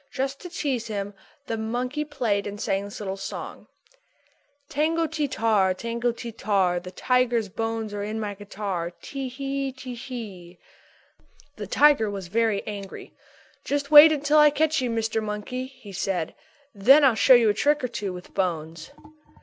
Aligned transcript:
Just 0.09 0.41
to 0.41 0.49
tease 0.49 0.87
him 0.87 1.13
the 1.45 1.57
monkey 1.59 2.03
played 2.03 2.47
and 2.47 2.59
sang 2.59 2.85
this 2.85 2.99
little 2.99 3.15
song: 3.17 3.67
"Tango 4.67 5.05
ti 5.05 5.27
tar, 5.27 5.75
tango 5.75 6.11
ti 6.11 6.31
tar, 6.31 6.79
The 6.79 6.89
tiger's 6.89 7.49
bones 7.49 7.93
are 7.93 8.01
in 8.01 8.19
my 8.19 8.33
guitar. 8.33 8.89
Tee 9.03 9.27
hee, 9.29 9.71
Tee 9.71 9.93
hee." 9.93 10.57
The 11.57 11.67
tiger 11.67 12.09
was 12.09 12.29
very 12.29 12.65
angry. 12.65 13.13
"Just 13.63 13.91
wait 13.91 14.11
until 14.11 14.39
I 14.39 14.49
catch 14.49 14.81
you, 14.81 14.89
Mr. 14.89 15.21
Monkey," 15.21 15.67
he 15.67 15.91
said. 15.93 16.33
"Then 16.73 17.03
I'll 17.03 17.13
show 17.13 17.35
you 17.35 17.49
a 17.51 17.53
trick 17.53 17.83
or 17.83 17.87
two 17.87 18.11
with 18.11 18.33
bones." 18.33 18.89